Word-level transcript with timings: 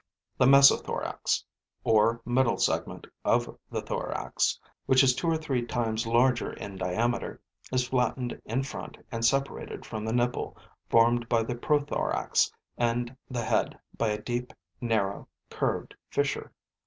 The 0.39 0.47
mesothorax, 0.47 1.43
or 1.83 2.21
middle 2.25 2.57
segment 2.57 3.05
of 3.23 3.55
the 3.69 3.83
thorax, 3.83 4.59
which 4.87 5.03
is 5.03 5.13
two 5.13 5.27
or 5.27 5.37
three 5.37 5.63
times 5.63 6.07
larger 6.07 6.53
in 6.53 6.75
diameter, 6.75 7.39
is 7.71 7.87
flattened 7.87 8.41
in 8.43 8.63
front 8.63 8.97
and 9.11 9.23
separated 9.23 9.85
from 9.85 10.03
the 10.03 10.11
nipple 10.11 10.57
formed 10.89 11.29
by 11.29 11.43
the 11.43 11.53
prothorax 11.53 12.51
and 12.79 13.15
the 13.29 13.43
head 13.43 13.77
by 13.95 14.07
a 14.07 14.19
deep, 14.19 14.53
narrow, 14.81 15.27
curved 15.51 15.93
fissure. 16.09 16.51